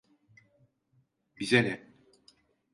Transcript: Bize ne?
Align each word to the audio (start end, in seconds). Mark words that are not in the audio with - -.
Bize 1.39 1.63
ne? 1.63 1.93